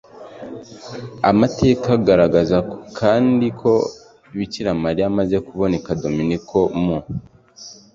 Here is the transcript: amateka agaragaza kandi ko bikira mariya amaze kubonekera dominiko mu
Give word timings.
amateka 1.31 1.87
agaragaza 1.99 2.57
kandi 2.99 3.45
ko 3.59 3.73
bikira 4.37 4.71
mariya 4.83 5.05
amaze 5.11 5.35
kubonekera 5.45 6.01
dominiko 6.03 6.57
mu 6.83 6.97